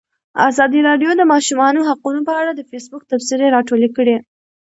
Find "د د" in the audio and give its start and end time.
1.15-1.23